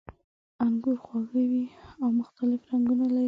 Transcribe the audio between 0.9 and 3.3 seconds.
خواږه وي او مختلف رنګونه لري.